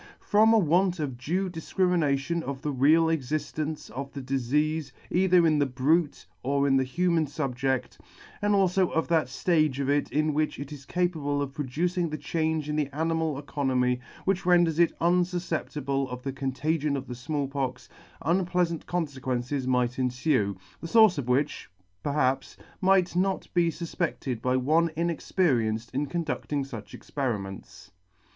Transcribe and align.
From 0.19 0.51
a 0.51 0.57
want 0.57 0.99
of 0.99 1.15
due 1.15 1.47
difcrimination 1.47 2.41
of 2.41 2.63
the 2.63 2.71
real 2.71 3.07
existence 3.07 3.91
of 3.91 4.11
the 4.13 4.19
difeafe 4.23 4.91
either 5.11 5.45
in 5.45 5.59
the 5.59 5.67
brute 5.67 6.25
or 6.41 6.67
in 6.67 6.75
the 6.77 6.83
human 6.83 7.27
fubjedt, 7.27 7.99
and 8.41 8.55
alfo 8.55 8.91
of 8.93 9.07
that 9.09 9.27
ftage 9.27 9.77
of 9.77 9.91
it 9.91 10.11
in 10.11 10.33
which 10.33 10.57
it 10.57 10.71
is 10.71 10.87
capable 10.87 11.39
of 11.39 11.53
pro 11.53 11.65
ducing 11.65 12.09
the 12.09 12.17
change 12.17 12.67
in 12.67 12.75
the 12.75 12.89
animal 12.91 13.37
economy, 13.37 13.99
which 14.25 14.43
renders 14.43 14.79
it 14.79 14.91
un 14.99 15.23
fufceptible 15.23 16.09
of 16.09 16.23
the 16.23 16.33
contagion 16.33 16.97
of 16.97 17.05
the 17.05 17.13
Small 17.13 17.47
Pox, 17.47 17.87
unpleafant 18.25 18.87
con 18.87 19.05
ferences, 19.05 19.67
might 19.67 19.97
enfue, 19.99 20.57
the 20.79 20.87
fource 20.87 21.19
of 21.19 21.27
which, 21.27 21.69
perhaps, 22.01 22.57
might 22.81 23.15
not 23.15 23.47
be 23.53 23.69
fufpedted 23.69 24.41
by 24.41 24.57
one 24.57 24.89
inexperienced 24.95 25.93
in 25.93 26.07
conducting 26.07 26.63
fuch 26.63 26.95
experiments. 26.95 27.91